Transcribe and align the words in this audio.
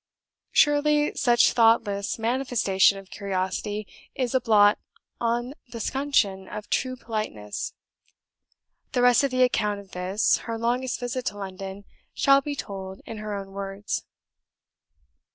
Surely, 0.51 1.13
such 1.13 1.53
thoughtless 1.53 2.17
manifestation 2.17 2.97
of 2.97 3.11
curiosity 3.11 3.85
is 4.15 4.33
a 4.33 4.41
blot 4.41 4.79
on 5.19 5.53
the 5.67 5.79
scutcheon 5.79 6.47
of 6.47 6.71
true 6.71 6.95
politeness! 6.95 7.75
The 8.93 9.03
rest 9.03 9.23
of 9.23 9.29
the 9.29 9.43
account 9.43 9.79
of 9.79 9.91
this, 9.91 10.37
her 10.49 10.57
longest 10.57 10.99
visit 10.99 11.27
to 11.27 11.37
London, 11.37 11.85
shall 12.15 12.41
be 12.41 12.55
told 12.55 13.01
in 13.05 13.19
her 13.19 13.35
own 13.35 13.51
words. 13.51 14.03